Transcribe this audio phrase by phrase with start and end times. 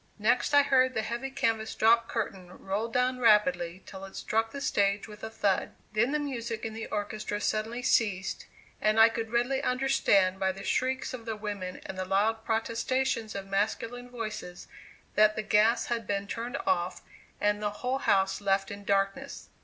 [0.17, 4.59] Next, I heard the heavy canvas drop curtain roll down rapidly till it struck the
[4.59, 5.73] stage with a thud.
[5.93, 8.47] Then the music in the orchestra suddenly ceased,
[8.81, 13.35] and I could readily understand by the shrieks of the women and the loud protestations
[13.35, 14.67] of masculine voices
[15.13, 17.03] that the gas had been turned off
[17.39, 19.49] and the whole house left in darkness.